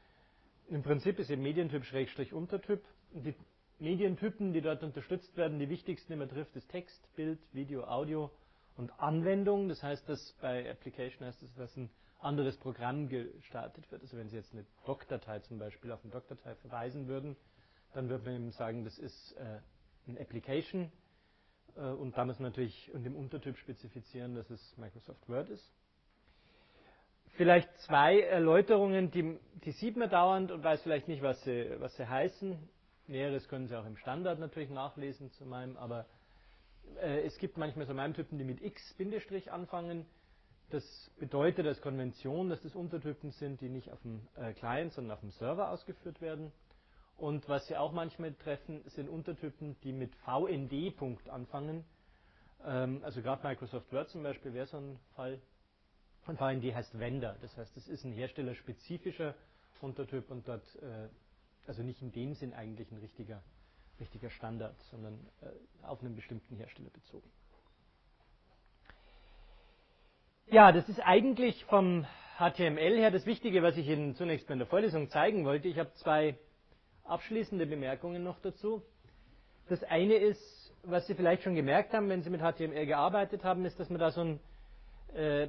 Im 0.69 0.83
Prinzip 0.83 1.19
ist 1.19 1.31
eben 1.31 1.43
Medientyp 1.43 1.85
Schrägstrich 1.85 2.33
Untertyp. 2.33 2.83
Die 3.13 3.35
Medientypen, 3.79 4.53
die 4.53 4.61
dort 4.61 4.83
unterstützt 4.83 5.37
werden, 5.37 5.59
die 5.59 5.69
wichtigsten, 5.69 6.13
die 6.13 6.19
man 6.19 6.29
trifft, 6.29 6.57
ist 6.57 6.69
Text, 6.71 7.01
Bild, 7.15 7.39
Video, 7.53 7.85
Audio 7.85 8.31
und 8.77 8.91
Anwendung. 8.99 9.69
Das 9.69 9.83
heißt, 9.83 10.09
dass 10.09 10.35
bei 10.41 10.69
Application 10.71 11.27
heißt 11.27 11.43
es, 11.43 11.55
dass 11.55 11.77
ein 11.77 11.91
anderes 12.19 12.57
Programm 12.59 13.09
gestartet 13.09 13.91
wird. 13.91 14.03
Also 14.03 14.17
wenn 14.17 14.29
Sie 14.29 14.37
jetzt 14.37 14.53
eine 14.53 14.67
Doc-Datei 14.85 15.39
zum 15.41 15.59
Beispiel 15.59 15.93
auf 15.93 16.03
eine 16.03 16.13
Doc-Datei 16.13 16.55
verweisen 16.57 17.07
würden, 17.07 17.37
dann 17.95 18.09
wird 18.09 18.25
man 18.25 18.35
eben 18.35 18.51
sagen, 18.53 18.85
das 18.85 18.99
ist 18.99 19.33
äh, 19.39 19.61
ein 20.09 20.19
Application 20.19 20.93
äh, 21.77 21.81
und 21.81 22.17
da 22.17 22.25
muss 22.25 22.39
man 22.39 22.51
natürlich 22.51 22.93
und 22.95 23.07
im 23.07 23.17
Untertyp 23.17 23.57
spezifizieren, 23.59 24.35
dass 24.35 24.49
es 24.51 24.77
Microsoft 24.77 25.29
Word 25.29 25.51
ist. 25.51 25.73
Vielleicht 27.37 27.69
zwei 27.83 28.21
Erläuterungen, 28.21 29.11
die, 29.11 29.39
die 29.65 29.73
sieht 29.73 29.97
man 29.97 30.11
dauernd 30.11 30.51
und 30.51 30.65
weiß 30.65 30.83
vielleicht 30.83 31.09
nicht, 31.09 31.23
was 31.23 31.41
sie, 31.45 31.71
was 31.79 31.95
sie 31.97 32.09
heißen. 32.09 32.59
Näheres 33.07 33.49
können 33.49 33.69
Sie 33.69 33.77
auch 33.79 33.87
im 33.87 33.97
Standard 33.97 34.39
natürlich 34.39 34.71
nachlesen 34.71 35.31
zu 35.33 35.47
meinem, 35.47 35.77
aber 35.77 36.07
äh, 37.01 37.23
es 37.23 37.39
gibt 37.39 37.57
manchmal 37.57 37.87
so 37.87 37.95
MIME-Typen, 37.95 38.39
die 38.39 38.45
mit 38.45 38.61
X- 38.63 38.95
Bindestrich 38.95 39.51
anfangen. 39.53 40.07
Das 40.71 40.85
bedeutet 41.19 41.67
als 41.67 41.81
Konvention, 41.81 42.51
dass 42.51 42.61
das 42.63 42.75
Untertypen 42.75 43.31
sind, 43.33 43.61
die 43.61 43.69
nicht 43.71 43.91
auf 43.91 44.01
dem 44.03 44.27
äh, 44.37 44.53
Client, 44.55 44.93
sondern 44.93 45.13
auf 45.15 45.21
dem 45.21 45.31
Server 45.31 45.71
ausgeführt 45.71 46.21
werden. 46.21 46.53
Und 47.19 47.49
was 47.49 47.67
Sie 47.67 47.77
auch 47.77 47.93
manchmal 47.93 48.33
treffen, 48.33 48.83
sind 48.87 49.09
Untertypen, 49.09 49.77
die 49.83 49.93
mit 49.93 50.15
VND. 50.25 50.97
Punkt 50.97 51.29
anfangen. 51.29 51.85
Ähm, 52.65 53.03
also 53.05 53.21
gerade 53.23 53.47
Microsoft 53.47 53.93
Word 53.93 54.09
zum 54.09 54.23
Beispiel 54.23 54.55
wäre 54.55 54.67
so 54.67 54.79
ein 54.79 54.99
Fall. 55.17 55.41
Und 56.27 56.39
VND 56.39 56.73
heißt 56.73 56.97
Vendor. 56.99 57.35
Das 57.43 57.57
heißt, 57.57 57.77
es 57.77 57.89
ist 57.89 58.05
ein 58.05 58.13
herstellerspezifischer 58.13 59.35
Untertyp 59.81 60.31
und 60.31 60.47
dort, 60.47 60.65
äh, 60.77 61.09
also 61.67 61.83
nicht 61.83 62.01
in 62.03 62.13
dem 62.13 62.35
Sinn 62.35 62.55
eigentlich 62.55 62.91
ein 62.93 62.99
richtiger, 62.99 63.43
richtiger 63.99 64.31
Standard, 64.31 64.79
sondern 64.91 65.15
äh, 65.43 65.87
auf 65.87 66.01
einen 66.01 66.15
bestimmten 66.15 66.55
Hersteller 66.55 66.91
bezogen. 66.91 67.29
Ja, 70.47 70.71
das 70.71 70.89
ist 70.89 71.01
eigentlich 71.01 71.65
vom 71.65 72.07
HTML 72.39 72.97
her 72.97 73.11
das 73.11 73.27
Wichtige, 73.27 73.63
was 73.65 73.77
ich 73.77 73.89
Ihnen 73.89 74.15
zunächst 74.15 74.49
mal 74.49 74.53
in 74.55 74.61
der 74.61 74.69
Vorlesung 74.69 75.11
zeigen 75.11 75.45
wollte. 75.45 75.67
Ich 75.67 75.79
habe 75.79 75.93
zwei 75.95 76.39
abschließende 77.09 77.67
Bemerkungen 77.67 78.23
noch 78.23 78.41
dazu. 78.41 78.83
Das 79.69 79.83
eine 79.85 80.15
ist, 80.15 80.73
was 80.85 81.07
Sie 81.07 81.15
vielleicht 81.15 81.43
schon 81.43 81.55
gemerkt 81.55 81.93
haben, 81.93 82.09
wenn 82.09 82.23
Sie 82.23 82.31
mit 82.31 82.41
HTML 82.41 82.87
gearbeitet 82.87 83.45
haben, 83.45 83.65
ist, 83.65 83.79
dass 83.79 83.91
man 83.91 83.99
da 83.99 84.11
so 84.11 84.23
ein, 84.23 84.41
äh, 85.15 85.49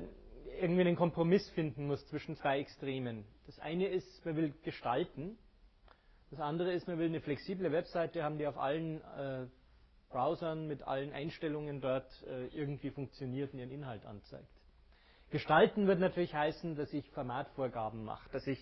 irgendwie 0.62 0.82
einen 0.82 0.96
Kompromiss 0.96 1.50
finden 1.52 1.88
muss 1.88 2.06
zwischen 2.08 2.36
zwei 2.36 2.60
Extremen. 2.60 3.24
Das 3.46 3.60
eine 3.60 3.88
ist, 3.88 4.26
man 4.26 4.36
will 4.36 4.54
gestalten. 4.64 5.38
Das 6.32 6.40
andere 6.42 6.74
ist, 6.74 6.88
man 6.88 7.00
will 7.00 7.08
eine 7.08 7.22
flexible 7.22 7.72
Webseite 7.72 8.24
haben, 8.24 8.38
die 8.38 8.46
auf 8.46 8.58
allen 8.58 9.02
äh, 9.18 9.48
Browsern 10.10 10.68
mit 10.68 10.84
allen 10.84 11.14
Einstellungen 11.14 11.82
dort 11.82 12.10
äh, 12.28 12.48
irgendwie 12.48 12.90
funktioniert 12.90 13.54
und 13.54 13.60
ihren 13.60 13.72
Inhalt 13.72 14.06
anzeigt. 14.06 14.48
Gestalten 15.32 15.88
wird 15.88 16.00
natürlich 16.00 16.34
heißen, 16.34 16.76
dass 16.76 16.92
ich 16.92 17.10
Formatvorgaben 17.12 18.04
mache, 18.04 18.28
dass 18.32 18.46
ich 18.48 18.60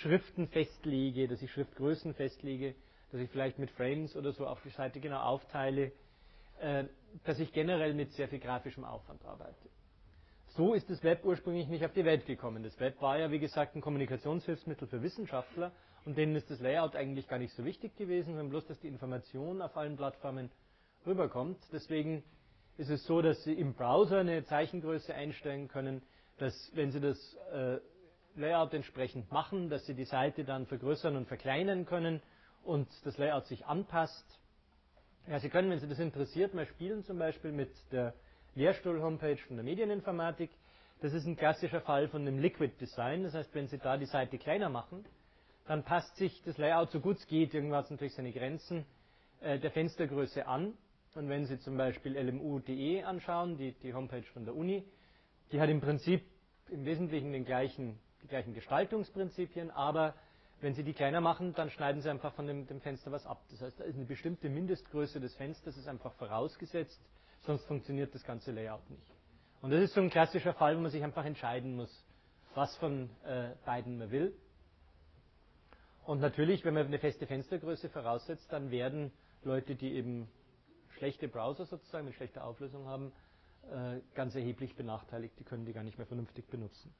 Schriften 0.00 0.46
festlege, 0.46 1.26
dass 1.26 1.42
ich 1.42 1.50
Schriftgrößen 1.50 2.14
festlege, 2.14 2.76
dass 3.10 3.20
ich 3.20 3.28
vielleicht 3.30 3.58
mit 3.58 3.70
Frames 3.72 4.14
oder 4.14 4.32
so 4.32 4.46
auf 4.46 4.62
die 4.62 4.70
Seite 4.70 5.00
genau 5.00 5.20
aufteile, 5.20 5.90
äh, 6.60 6.84
dass 7.24 7.40
ich 7.40 7.52
generell 7.52 7.94
mit 7.94 8.12
sehr 8.12 8.28
viel 8.28 8.38
grafischem 8.38 8.84
Aufwand 8.84 9.24
arbeite. 9.24 9.68
So 10.56 10.74
ist 10.74 10.88
das 10.88 11.02
Web 11.02 11.24
ursprünglich 11.24 11.66
nicht 11.66 11.84
auf 11.84 11.92
die 11.92 12.04
Welt 12.04 12.26
gekommen. 12.26 12.62
Das 12.62 12.78
Web 12.78 13.00
war 13.02 13.18
ja, 13.18 13.30
wie 13.32 13.40
gesagt, 13.40 13.74
ein 13.74 13.80
Kommunikationshilfsmittel 13.80 14.86
für 14.86 15.02
Wissenschaftler 15.02 15.72
und 16.04 16.16
denen 16.16 16.36
ist 16.36 16.48
das 16.48 16.60
Layout 16.60 16.94
eigentlich 16.94 17.26
gar 17.26 17.38
nicht 17.38 17.54
so 17.54 17.64
wichtig 17.64 17.96
gewesen, 17.96 18.28
sondern 18.28 18.50
bloß, 18.50 18.66
dass 18.66 18.78
die 18.78 18.88
Information 18.88 19.60
auf 19.60 19.76
allen 19.76 19.96
Plattformen 19.96 20.48
rüberkommt. 21.06 21.58
Deswegen 21.72 22.22
ist 22.76 22.90
es 22.90 23.04
so, 23.04 23.20
dass 23.20 23.42
Sie 23.42 23.52
im 23.52 23.74
Browser 23.74 24.18
eine 24.18 24.44
Zeichengröße 24.44 25.12
einstellen 25.12 25.66
können, 25.66 26.02
dass 26.38 26.70
wenn 26.74 26.92
Sie 26.92 27.00
das 27.00 27.18
äh, 27.52 27.78
Layout 28.36 28.72
entsprechend 28.74 29.30
machen, 29.32 29.68
dass 29.68 29.84
Sie 29.86 29.94
die 29.94 30.04
Seite 30.04 30.44
dann 30.44 30.66
vergrößern 30.66 31.16
und 31.16 31.26
verkleinern 31.26 31.86
können 31.86 32.22
und 32.64 32.88
das 33.04 33.18
Layout 33.18 33.46
sich 33.46 33.66
anpasst. 33.66 34.38
Ja, 35.26 35.38
Sie 35.40 35.48
können, 35.48 35.70
wenn 35.70 35.78
Sie 35.78 35.88
das 35.88 35.98
interessiert, 35.98 36.54
mal 36.54 36.66
spielen, 36.66 37.04
zum 37.04 37.18
Beispiel 37.18 37.52
mit 37.52 37.70
der 37.92 38.14
Lehrstuhl-Homepage 38.54 39.36
von 39.46 39.56
der 39.56 39.64
Medieninformatik. 39.64 40.50
Das 41.00 41.12
ist 41.12 41.26
ein 41.26 41.36
klassischer 41.36 41.80
Fall 41.80 42.08
von 42.08 42.22
einem 42.22 42.38
Liquid 42.38 42.74
Design. 42.80 43.22
Das 43.22 43.34
heißt, 43.34 43.54
wenn 43.54 43.68
Sie 43.68 43.78
da 43.78 43.96
die 43.96 44.06
Seite 44.06 44.38
kleiner 44.38 44.68
machen, 44.68 45.04
dann 45.66 45.84
passt 45.84 46.16
sich 46.16 46.42
das 46.44 46.56
Layout 46.58 46.90
so 46.90 47.00
gut 47.00 47.18
es 47.18 47.26
geht, 47.26 47.54
irgendwann 47.54 47.84
hat 47.84 47.90
natürlich 47.90 48.14
seine 48.14 48.32
Grenzen, 48.32 48.86
äh, 49.40 49.58
der 49.58 49.70
Fenstergröße 49.70 50.46
an. 50.46 50.74
Und 51.14 51.28
wenn 51.28 51.46
Sie 51.46 51.58
zum 51.58 51.76
Beispiel 51.76 52.16
lmu.de 52.16 53.02
anschauen, 53.02 53.58
die, 53.58 53.72
die 53.72 53.92
Homepage 53.92 54.24
von 54.32 54.44
der 54.44 54.54
Uni, 54.56 54.84
die 55.52 55.60
hat 55.60 55.68
im 55.68 55.80
Prinzip 55.80 56.22
im 56.70 56.84
Wesentlichen 56.84 57.32
den 57.32 57.44
gleichen, 57.44 57.98
die 58.22 58.28
gleichen 58.28 58.54
Gestaltungsprinzipien, 58.54 59.70
aber 59.70 60.14
wenn 60.60 60.74
Sie 60.74 60.82
die 60.82 60.92
kleiner 60.92 61.20
machen, 61.20 61.54
dann 61.54 61.70
schneiden 61.70 62.02
Sie 62.02 62.10
einfach 62.10 62.34
von 62.34 62.46
dem, 62.46 62.66
dem, 62.66 62.80
Fenster 62.80 63.12
was 63.12 63.26
ab. 63.26 63.42
Das 63.50 63.60
heißt, 63.60 63.78
da 63.78 63.84
ist 63.84 63.94
eine 63.94 64.06
bestimmte 64.06 64.48
Mindestgröße 64.48 65.20
des 65.20 65.34
Fensters 65.36 65.76
ist 65.76 65.86
einfach 65.86 66.12
vorausgesetzt, 66.14 67.00
sonst 67.40 67.64
funktioniert 67.66 68.14
das 68.14 68.24
ganze 68.24 68.50
Layout 68.50 68.88
nicht. 68.90 69.14
Und 69.60 69.70
das 69.70 69.82
ist 69.82 69.94
so 69.94 70.00
ein 70.00 70.10
klassischer 70.10 70.54
Fall, 70.54 70.76
wo 70.76 70.80
man 70.80 70.90
sich 70.90 71.02
einfach 71.02 71.24
entscheiden 71.24 71.76
muss, 71.76 72.04
was 72.54 72.76
von 72.78 73.10
äh, 73.24 73.50
beiden 73.64 73.98
man 73.98 74.10
will. 74.10 74.34
Und 76.04 76.20
natürlich, 76.20 76.64
wenn 76.64 76.74
man 76.74 76.86
eine 76.86 76.98
feste 76.98 77.26
Fenstergröße 77.26 77.88
voraussetzt, 77.90 78.52
dann 78.52 78.70
werden 78.70 79.12
Leute, 79.42 79.76
die 79.76 79.92
eben 79.92 80.28
schlechte 80.96 81.28
Browser 81.28 81.66
sozusagen 81.66 82.06
mit 82.06 82.14
schlechter 82.14 82.44
Auflösung 82.44 82.86
haben, 82.86 83.12
äh, 83.70 84.00
ganz 84.14 84.34
erheblich 84.34 84.74
benachteiligt. 84.74 85.38
Die 85.38 85.44
können 85.44 85.66
die 85.66 85.72
gar 85.72 85.84
nicht 85.84 85.98
mehr 85.98 86.06
vernünftig 86.06 86.48
benutzen. 86.48 86.94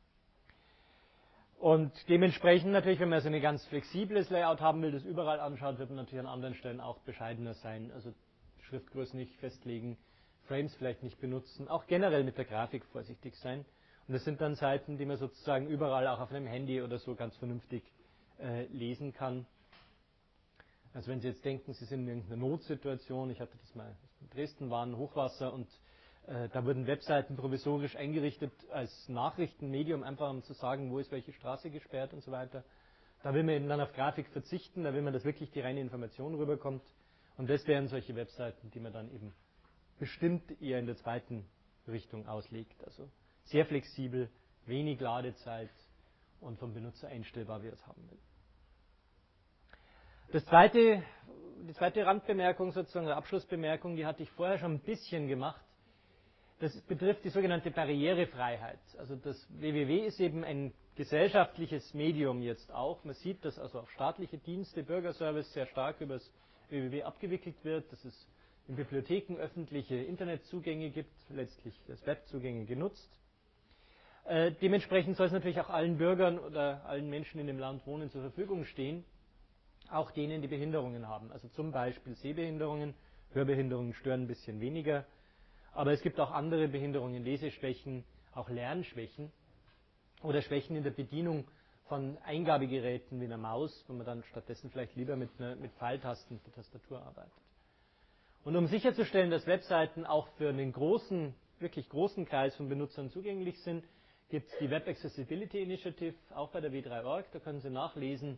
Und 1.59 1.93
dementsprechend 2.09 2.71
natürlich, 2.71 3.01
wenn 3.01 3.09
man 3.09 3.21
so 3.21 3.29
ein 3.29 3.41
ganz 3.41 3.65
flexibles 3.67 4.31
Layout 4.31 4.61
haben 4.61 4.81
will, 4.81 4.93
das 4.93 5.03
überall 5.05 5.41
anschaut, 5.41 5.79
wird 5.79 5.91
man 5.91 5.97
natürlich 5.97 6.21
an 6.21 6.33
anderen 6.33 6.55
Stellen 6.55 6.81
auch 6.81 6.99
bescheidener 7.01 7.55
sein. 7.55 7.91
Also 7.93 8.15
Schriftgrößen 8.69 9.19
nicht 9.19 9.35
festlegen, 9.37 9.99
Frames 10.47 10.73
vielleicht 10.77 11.03
nicht 11.03 11.21
benutzen, 11.21 11.67
auch 11.69 11.87
generell 11.87 12.23
mit 12.23 12.39
der 12.39 12.45
Grafik 12.45 12.85
vorsichtig 12.87 13.35
sein. 13.37 13.65
Und 14.07 14.15
das 14.15 14.25
sind 14.25 14.41
dann 14.41 14.55
Seiten, 14.55 14.99
die 14.99 15.05
man 15.05 15.17
sozusagen 15.17 15.67
überall 15.67 16.07
auch 16.07 16.21
auf 16.21 16.31
einem 16.31 16.47
Handy 16.47 16.81
oder 16.81 16.99
so 16.99 17.15
ganz 17.15 17.37
vernünftig 17.37 17.83
äh, 18.41 18.65
lesen 18.67 19.13
kann. 19.13 19.45
Also 20.95 21.11
wenn 21.11 21.21
Sie 21.21 21.29
jetzt 21.29 21.45
denken, 21.45 21.75
Sie 21.75 21.85
sind 21.85 22.03
in 22.03 22.09
irgendeiner 22.09 22.37
Notsituation, 22.37 23.31
ich 23.31 23.41
hatte 23.41 23.57
das 23.61 23.75
mal 23.75 23.95
in 24.21 24.31
Dresden, 24.31 24.71
war 24.71 24.87
ein 24.87 24.97
Hochwasser 24.97 25.53
und 25.53 25.69
da 26.29 26.65
wurden 26.65 26.87
Webseiten 26.87 27.37
provisorisch 27.37 27.97
eingerichtet 27.97 28.53
als 28.71 29.09
Nachrichtenmedium, 29.09 30.03
einfach 30.03 30.29
um 30.29 30.43
zu 30.43 30.53
sagen, 30.53 30.91
wo 30.91 30.99
ist 30.99 31.11
welche 31.11 31.33
Straße 31.33 31.71
gesperrt 31.71 32.13
und 32.13 32.23
so 32.23 32.31
weiter. 32.31 32.65
Da 33.23 33.33
will 33.33 33.43
man 33.43 33.55
eben 33.55 33.69
dann 33.69 33.81
auf 33.81 33.93
Grafik 33.95 34.29
verzichten, 34.29 34.85
da 34.85 34.93
will 34.93 35.01
man, 35.01 35.15
dass 35.15 35.25
wirklich 35.25 35.51
die 35.51 35.61
reine 35.61 35.81
Information 35.81 36.35
rüberkommt. 36.35 36.83
Und 37.39 37.49
das 37.49 37.67
wären 37.67 37.89
solche 37.89 38.15
Webseiten, 38.15 38.71
die 38.71 38.81
man 38.81 38.93
dann 38.93 39.11
eben 39.11 39.33
bestimmt 39.99 40.61
eher 40.61 40.79
in 40.79 40.87
der 40.87 40.97
zweiten 40.97 41.47
Richtung 41.87 42.29
auslegt. 42.29 42.85
Also 42.85 43.09
sehr 43.45 43.65
flexibel, 43.65 44.29
wenig 44.67 45.01
Ladezeit 45.01 45.71
und 46.41 46.59
vom 46.59 46.75
Benutzer 46.75 47.09
einstellbar, 47.09 47.63
wie 47.63 47.69
er 47.69 47.73
es 47.73 47.87
haben 47.87 48.09
will. 48.11 48.19
Das 50.31 50.45
zweite, 50.45 51.03
die 51.67 51.73
zweite 51.73 52.05
Randbemerkung, 52.05 52.71
sozusagen, 52.73 53.09
Abschlussbemerkung, 53.09 53.97
die 53.97 54.05
hatte 54.05 54.23
ich 54.23 54.31
vorher 54.33 54.59
schon 54.59 54.75
ein 54.75 54.81
bisschen 54.81 55.27
gemacht. 55.27 55.65
Das 56.61 56.81
betrifft 56.83 57.25
die 57.25 57.31
sogenannte 57.31 57.71
Barrierefreiheit. 57.71 58.81
Also 58.99 59.15
das 59.17 59.47
WWW 59.61 60.07
ist 60.07 60.19
eben 60.19 60.45
ein 60.45 60.73
gesellschaftliches 60.97 61.95
Medium 61.95 62.43
jetzt 62.43 62.73
auch. 62.73 63.05
Man 63.05 63.15
sieht, 63.15 63.45
dass 63.45 63.59
also 63.59 63.81
auf 63.81 63.91
staatliche 63.93 64.39
Dienste, 64.39 64.83
Bürgerservice 64.83 65.53
sehr 65.53 65.67
stark 65.67 66.01
über 66.01 66.15
das 66.15 66.33
WWW 66.71 67.05
abgewickelt 67.05 67.57
wird, 67.65 67.91
dass 67.93 68.05
es 68.05 68.29
in 68.67 68.77
Bibliotheken 68.77 69.37
öffentliche 69.37 69.95
Internetzugänge 69.95 70.91
gibt, 70.91 71.15
letztlich 71.31 71.81
das 71.87 72.05
Webzugänge 72.07 72.65
genutzt. 72.67 73.09
Äh, 74.25 74.53
dementsprechend 74.61 75.17
soll 75.17 75.27
es 75.27 75.33
natürlich 75.33 75.61
auch 75.61 75.71
allen 75.71 75.97
Bürgern 75.97 76.39
oder 76.39 76.85
allen 76.85 77.09
Menschen 77.09 77.41
in 77.41 77.47
dem 77.47 77.59
Land 77.59 77.87
wohnen 77.87 78.11
zur 78.11 78.21
Verfügung 78.23 78.65
stehen 78.65 79.05
auch 79.91 80.11
denen, 80.11 80.43
die 80.43 80.49
Behinderungen 80.49 81.09
haben. 81.09 81.33
Also 81.33 81.49
zum 81.49 81.73
Beispiel 81.73 82.15
Sehbehinderungen, 82.17 82.95
Hörbehinderungen 83.33 83.95
stören 83.95 84.23
ein 84.23 84.29
bisschen 84.29 84.61
weniger. 84.61 85.05
Aber 85.79 85.93
es 85.93 86.03
gibt 86.03 86.19
auch 86.19 86.33
andere 86.33 86.67
Behinderungen, 86.67 87.23
Leseschwächen, 87.23 88.03
auch 88.35 88.49
Lernschwächen 88.49 89.31
oder 90.25 90.43
Schwächen 90.43 90.75
in 90.75 90.83
der 90.83 90.91
Bedienung 90.91 91.47
von 91.87 92.19
Eingabegeräten 92.25 93.21
wie 93.21 93.27
einer 93.27 93.37
Maus, 93.37 93.85
wo 93.87 93.93
man 93.93 94.05
dann 94.05 94.25
stattdessen 94.25 94.73
vielleicht 94.73 94.97
lieber 94.97 95.15
mit, 95.15 95.31
einer, 95.39 95.55
mit 95.55 95.71
Pfeiltasten 95.75 96.41
der 96.45 96.53
Tastatur 96.55 97.01
arbeitet. 97.01 97.31
Und 98.43 98.57
um 98.57 98.67
sicherzustellen, 98.67 99.31
dass 99.31 99.47
Webseiten 99.47 100.05
auch 100.05 100.27
für 100.37 100.49
einen 100.49 100.73
großen, 100.73 101.33
wirklich 101.61 101.89
großen 101.91 102.27
Kreis 102.27 102.57
von 102.57 102.69
Benutzern 102.69 103.11
zugänglich 103.11 103.63
sind, 103.63 103.85
gibt 104.31 104.49
es 104.51 104.59
die 104.59 104.71
Web 104.71 104.89
Accessibility 104.89 105.63
Initiative, 105.63 106.17
auch 106.35 106.51
bei 106.51 106.61
der 106.61 106.73
W3Org. 106.73 107.27
Da 107.33 107.39
können 107.39 107.61
Sie 107.61 107.71
nachlesen, 107.71 108.37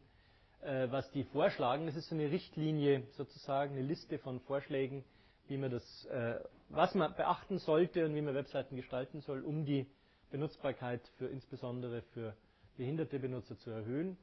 äh, 0.61 0.89
was 0.91 1.11
die 1.13 1.25
vorschlagen. 1.25 1.87
Das 1.87 1.97
ist 1.97 2.11
so 2.11 2.15
eine 2.15 2.31
Richtlinie, 2.31 3.05
sozusagen 3.13 3.77
eine 3.77 3.87
Liste 3.87 4.19
von 4.19 4.41
Vorschlägen, 4.41 5.05
wie 5.51 5.59
man 5.59 5.71
das, 5.71 6.05
äh, 6.07 6.41
was 6.69 6.95
man 6.95 7.15
beachten 7.15 7.59
sollte 7.59 8.07
und 8.07 8.15
wie 8.15 8.23
man 8.23 8.35
Webseiten 8.35 8.77
gestalten 8.77 9.21
soll, 9.21 9.43
um 9.43 9.65
die 9.65 9.87
Benutzbarkeit 10.31 11.07
für 11.19 11.27
insbesondere 11.27 12.03
für 12.15 12.35
behinderte 12.77 13.19
Benutzer 13.19 13.59
zu 13.59 13.71
erhöhen. 13.71 14.17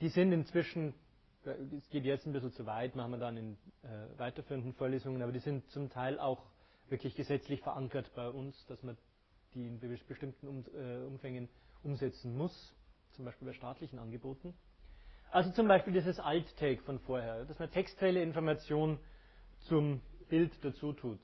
Die 0.00 0.08
sind 0.08 0.32
inzwischen, 0.32 0.94
äh, 1.44 1.50
es 1.76 1.88
geht 1.90 2.04
jetzt 2.04 2.24
ein 2.24 2.32
bisschen 2.32 2.52
zu 2.52 2.64
weit, 2.66 2.94
machen 2.94 3.10
wir 3.10 3.18
dann 3.18 3.36
in 3.36 3.58
äh, 3.82 4.18
weiterführenden 4.18 4.72
Vorlesungen, 4.74 5.22
aber 5.22 5.32
die 5.32 5.40
sind 5.40 5.68
zum 5.70 5.90
Teil 5.90 6.20
auch 6.20 6.46
wirklich 6.88 7.16
gesetzlich 7.16 7.60
verankert 7.60 8.10
bei 8.14 8.28
uns, 8.28 8.64
dass 8.66 8.82
man 8.82 8.96
die 9.54 9.66
in 9.66 9.80
bestimmten 9.80 10.46
um, 10.46 10.64
äh, 10.74 11.04
Umfängen 11.04 11.48
umsetzen 11.82 12.36
muss, 12.36 12.74
zum 13.10 13.24
Beispiel 13.24 13.48
bei 13.48 13.54
staatlichen 13.54 13.98
Angeboten. 13.98 14.54
Also 15.32 15.50
zum 15.50 15.66
Beispiel 15.66 15.92
dieses 15.92 16.20
Alt-Take 16.20 16.82
von 16.82 17.00
vorher, 17.00 17.44
dass 17.44 17.58
man 17.58 17.70
textuelle 17.70 18.22
Information 18.22 18.98
zum 19.60 20.00
Bild 20.32 20.52
dazu 20.64 20.94
tut. 20.94 21.18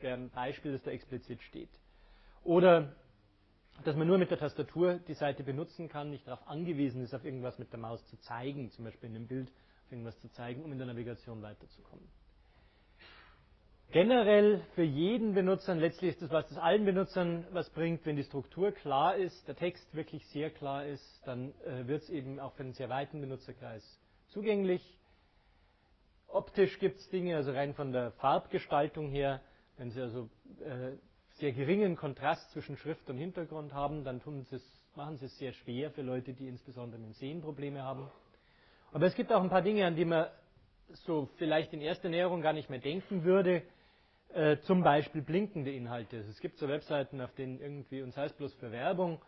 Ein 0.00 0.30
Beispiel, 0.30 0.70
das 0.70 0.82
da 0.84 0.92
explizit 0.92 1.42
steht. 1.42 1.70
Oder 2.44 2.94
dass 3.82 3.96
man 3.96 4.06
nur 4.06 4.16
mit 4.16 4.30
der 4.30 4.38
Tastatur 4.38 5.00
die 5.08 5.14
Seite 5.14 5.42
benutzen 5.42 5.88
kann, 5.88 6.10
nicht 6.10 6.24
darauf 6.28 6.46
angewiesen 6.46 7.02
ist, 7.02 7.14
auf 7.14 7.24
irgendwas 7.24 7.58
mit 7.58 7.72
der 7.72 7.80
Maus 7.80 8.06
zu 8.06 8.16
zeigen, 8.20 8.70
zum 8.70 8.84
Beispiel 8.84 9.10
in 9.10 9.16
einem 9.16 9.26
Bild 9.26 9.48
auf 9.48 9.90
irgendwas 9.90 10.16
zu 10.20 10.30
zeigen, 10.30 10.62
um 10.62 10.70
in 10.70 10.78
der 10.78 10.86
Navigation 10.86 11.42
weiterzukommen. 11.42 12.08
Generell 13.90 14.60
für 14.76 14.84
jeden 14.84 15.34
Benutzer, 15.34 15.74
letztlich 15.74 16.10
ist 16.12 16.22
das, 16.22 16.30
was 16.30 16.48
das 16.48 16.58
allen 16.58 16.84
Benutzern 16.84 17.44
was 17.50 17.68
bringt, 17.70 18.06
wenn 18.06 18.14
die 18.14 18.22
Struktur 18.22 18.70
klar 18.70 19.16
ist, 19.16 19.48
der 19.48 19.56
Text 19.56 19.92
wirklich 19.96 20.24
sehr 20.28 20.50
klar 20.50 20.86
ist, 20.86 21.22
dann 21.26 21.52
äh, 21.64 21.88
wird 21.88 22.02
es 22.02 22.10
eben 22.10 22.38
auch 22.38 22.52
für 22.52 22.62
einen 22.62 22.74
sehr 22.74 22.88
weiten 22.88 23.20
Benutzerkreis 23.20 23.82
zugänglich. 24.28 24.96
Optisch 26.34 26.80
gibt 26.80 26.98
es 26.98 27.08
Dinge, 27.10 27.36
also 27.36 27.52
rein 27.52 27.74
von 27.74 27.92
der 27.92 28.10
Farbgestaltung 28.10 29.08
her, 29.08 29.40
wenn 29.76 29.92
Sie 29.92 30.00
also 30.00 30.28
äh, 30.64 30.96
sehr 31.34 31.52
geringen 31.52 31.94
Kontrast 31.94 32.50
zwischen 32.50 32.76
Schrift 32.76 33.08
und 33.08 33.18
Hintergrund 33.18 33.72
haben, 33.72 34.02
dann 34.02 34.20
machen 34.96 35.16
Sie 35.16 35.26
es 35.26 35.38
sehr 35.38 35.52
schwer 35.52 35.92
für 35.92 36.02
Leute, 36.02 36.32
die 36.32 36.48
insbesondere 36.48 37.00
mit 37.00 37.14
Sehen 37.14 37.40
Probleme 37.40 37.84
haben. 37.84 38.10
Aber 38.90 39.06
es 39.06 39.14
gibt 39.14 39.32
auch 39.32 39.44
ein 39.44 39.48
paar 39.48 39.62
Dinge, 39.62 39.86
an 39.86 39.94
die 39.94 40.04
man 40.04 40.26
so 41.06 41.28
vielleicht 41.36 41.72
in 41.72 41.80
erster 41.80 42.08
Näherung 42.08 42.42
gar 42.42 42.52
nicht 42.52 42.68
mehr 42.68 42.80
denken 42.80 43.22
würde. 43.22 43.62
Äh, 44.30 44.56
zum 44.62 44.82
Beispiel 44.82 45.22
blinkende 45.22 45.70
Inhalte. 45.70 46.16
Also 46.16 46.30
es 46.30 46.40
gibt 46.40 46.58
so 46.58 46.66
Webseiten, 46.66 47.20
auf 47.20 47.32
denen 47.34 47.60
irgendwie, 47.60 48.02
und 48.02 48.12
sei 48.12 48.24
es 48.24 48.32
bloß 48.32 48.52
für 48.54 48.72
Werbung, 48.72 49.22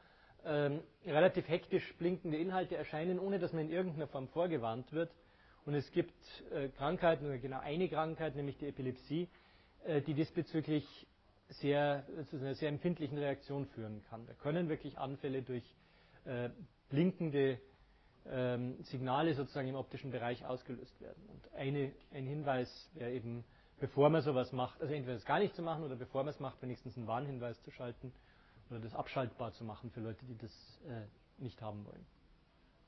ähm, 0.44 0.80
relativ 1.06 1.46
hektisch 1.46 1.94
blinkende 1.98 2.36
Inhalte 2.36 2.76
erscheinen, 2.76 3.20
ohne 3.20 3.38
dass 3.38 3.52
man 3.52 3.66
in 3.66 3.70
irgendeiner 3.70 4.08
Form 4.08 4.26
vorgewarnt 4.26 4.92
wird. 4.92 5.12
Und 5.66 5.74
es 5.74 5.90
gibt 5.90 6.14
äh, 6.52 6.68
Krankheiten, 6.70 7.26
oder 7.26 7.38
genau 7.38 7.58
eine 7.60 7.88
Krankheit, 7.88 8.36
nämlich 8.36 8.56
die 8.58 8.68
Epilepsie, 8.68 9.28
äh, 9.84 10.00
die 10.00 10.14
diesbezüglich 10.14 11.06
sehr, 11.48 12.06
zu 12.30 12.36
einer 12.36 12.54
sehr 12.54 12.68
empfindlichen 12.68 13.18
Reaktion 13.18 13.66
führen 13.66 14.02
kann. 14.08 14.26
Da 14.26 14.32
können 14.34 14.68
wirklich 14.68 14.96
Anfälle 14.96 15.42
durch 15.42 15.64
äh, 16.24 16.50
blinkende 16.88 17.60
ähm, 18.28 18.82
Signale 18.84 19.34
sozusagen 19.34 19.68
im 19.68 19.74
optischen 19.74 20.10
Bereich 20.10 20.44
ausgelöst 20.44 21.00
werden. 21.00 21.22
Und 21.28 21.52
eine, 21.54 21.92
ein 22.12 22.26
Hinweis 22.26 22.90
wäre 22.94 23.12
eben, 23.12 23.44
bevor 23.78 24.08
man 24.08 24.22
sowas 24.22 24.52
macht, 24.52 24.80
also 24.80 24.94
entweder 24.94 25.14
das 25.14 25.24
gar 25.24 25.38
nicht 25.38 25.54
zu 25.54 25.62
machen 25.62 25.84
oder 25.84 25.96
bevor 25.96 26.24
man 26.24 26.32
es 26.32 26.40
macht, 26.40 26.60
wenigstens 26.62 26.96
einen 26.96 27.06
Warnhinweis 27.06 27.60
zu 27.62 27.70
schalten 27.70 28.12
oder 28.70 28.80
das 28.80 28.94
abschaltbar 28.94 29.52
zu 29.52 29.64
machen 29.64 29.90
für 29.90 30.00
Leute, 30.00 30.24
die 30.26 30.36
das 30.36 30.80
äh, 30.88 31.42
nicht 31.42 31.60
haben 31.60 31.84
wollen. 31.84 32.06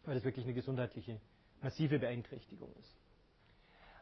Weil 0.05 0.15
das 0.15 0.25
wirklich 0.25 0.45
eine 0.45 0.55
gesundheitliche, 0.55 1.21
massive 1.63 1.99
Beeinträchtigung 1.99 2.73
ist. 2.79 2.99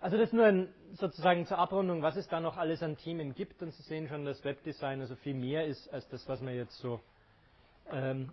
Also 0.00 0.18
das 0.18 0.32
nur 0.32 0.44
ein, 0.44 0.68
sozusagen 0.94 1.46
zur 1.46 1.58
Abrundung, 1.58 2.02
was 2.02 2.16
es 2.16 2.28
da 2.28 2.40
noch 2.40 2.56
alles 2.56 2.82
an 2.82 2.96
Themen 2.96 3.34
gibt. 3.34 3.62
Und 3.62 3.72
Sie 3.72 3.82
sehen 3.82 4.08
schon, 4.08 4.25
dass 4.25 4.44
Webdesign 4.44 5.00
also 5.00 5.16
viel 5.16 5.34
mehr 5.34 5.66
ist 5.66 5.88
als 5.92 6.06
das, 6.08 6.28
was 6.28 6.40
wir 6.42 6.54
jetzt 6.54 6.78
so 6.78 7.00
ähm, 7.90 8.32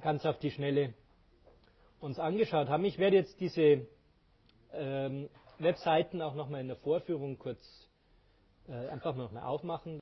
ganz 0.00 0.24
auf 0.24 0.38
die 0.38 0.50
Schnelle 0.50 0.94
uns 2.00 2.18
angeschaut 2.18 2.68
haben. 2.68 2.84
Ich 2.84 2.98
werde 2.98 3.16
jetzt 3.16 3.38
diese 3.40 3.86
ähm, 4.72 5.28
Webseiten 5.58 6.22
auch 6.22 6.34
nochmal 6.34 6.60
in 6.60 6.68
der 6.68 6.76
Vorführung 6.76 7.38
kurz 7.38 7.60
äh, 8.68 8.88
einfach 8.88 9.16
nochmal 9.16 9.42
aufmachen. 9.42 9.96